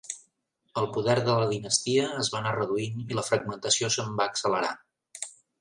[0.81, 4.77] El poder de la dinastia es va anar reduint i la fragmentació se'n va accelerar.